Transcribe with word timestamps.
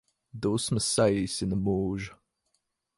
Dusmas 0.45 0.87
saīsina 0.95 1.61
mūžu 1.69 2.21